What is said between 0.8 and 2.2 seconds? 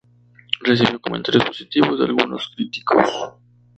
comentarios positivos de